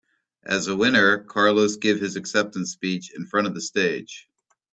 As 0.47 0.65
a 0.67 0.75
winner, 0.75 1.19
Carlos 1.25 1.75
give 1.75 1.99
his 1.99 2.15
acceptance 2.15 2.71
speech 2.71 3.11
in 3.15 3.27
front 3.27 3.45
of 3.45 3.53
the 3.53 3.61
stage. 3.61 4.27